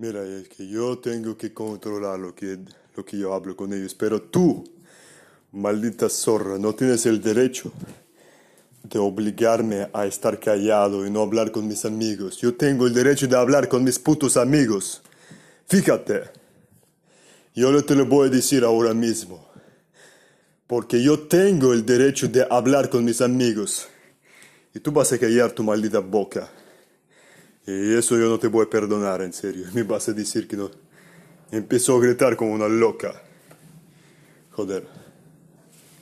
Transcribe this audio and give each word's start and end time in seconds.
Mira, 0.00 0.22
es 0.24 0.48
que 0.48 0.68
yo 0.68 0.96
tengo 0.98 1.36
que 1.36 1.52
controlar 1.52 2.20
lo 2.20 2.32
que, 2.32 2.56
lo 2.94 3.04
que 3.04 3.18
yo 3.18 3.34
hablo 3.34 3.56
con 3.56 3.72
ellos, 3.72 3.96
pero 3.96 4.22
tú, 4.22 4.62
maldita 5.50 6.08
zorra, 6.08 6.56
no 6.56 6.72
tienes 6.72 7.04
el 7.06 7.20
derecho 7.20 7.72
de 8.84 8.96
obligarme 9.00 9.88
a 9.92 10.06
estar 10.06 10.38
callado 10.38 11.04
y 11.04 11.10
no 11.10 11.20
hablar 11.20 11.50
con 11.50 11.66
mis 11.66 11.84
amigos. 11.84 12.36
Yo 12.36 12.54
tengo 12.54 12.86
el 12.86 12.94
derecho 12.94 13.26
de 13.26 13.36
hablar 13.36 13.68
con 13.68 13.82
mis 13.82 13.98
putos 13.98 14.36
amigos. 14.36 15.02
Fíjate, 15.66 16.30
yo 17.52 17.84
te 17.84 17.96
lo 17.96 18.06
voy 18.06 18.28
a 18.28 18.30
decir 18.30 18.62
ahora 18.62 18.94
mismo, 18.94 19.48
porque 20.68 21.02
yo 21.02 21.26
tengo 21.26 21.72
el 21.72 21.84
derecho 21.84 22.28
de 22.28 22.46
hablar 22.48 22.88
con 22.88 23.04
mis 23.04 23.20
amigos. 23.20 23.88
Y 24.72 24.78
tú 24.78 24.92
vas 24.92 25.12
a 25.12 25.18
callar 25.18 25.50
tu 25.50 25.64
maldita 25.64 25.98
boca. 25.98 26.48
Y 27.68 27.94
eso 27.94 28.16
yo 28.16 28.30
no 28.30 28.38
te 28.38 28.46
voy 28.46 28.64
a 28.64 28.70
perdonar, 28.70 29.20
en 29.20 29.34
serio. 29.34 29.66
Me 29.74 29.82
vas 29.82 30.08
a 30.08 30.14
decir 30.14 30.48
que 30.48 30.56
no. 30.56 30.70
Empezó 31.50 31.96
a 31.96 32.00
gritar 32.00 32.34
como 32.34 32.54
una 32.54 32.66
loca. 32.66 33.22
Joder. 34.52 34.86